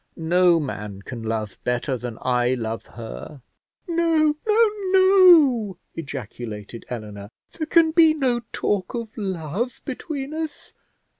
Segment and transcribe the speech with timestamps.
[0.15, 3.43] No man can love better than I love her."
[3.87, 10.73] "No, no, no," ejaculated Eleanor; "there can be no talk of love between us.